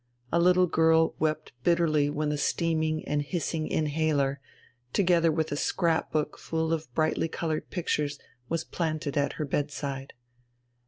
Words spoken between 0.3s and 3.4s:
A little girl wept bitterly when the steaming and